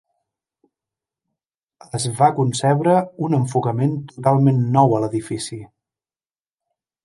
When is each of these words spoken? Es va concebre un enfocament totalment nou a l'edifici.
Es 1.99 2.07
va 2.21 2.31
concebre 2.41 2.95
un 3.27 3.37
enfocament 3.41 3.95
totalment 4.15 4.65
nou 4.79 4.97
a 4.97 5.03
l'edifici. 5.05 5.63